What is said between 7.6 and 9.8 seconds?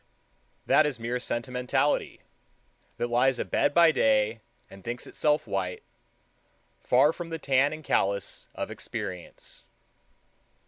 and callus of experience.